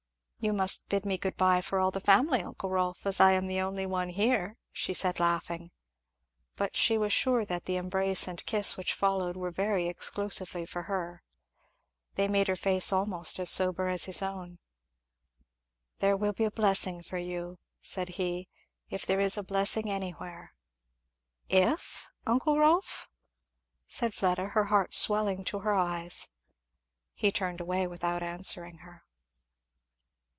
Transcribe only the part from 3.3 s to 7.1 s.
am the only one here," she said laughing. But she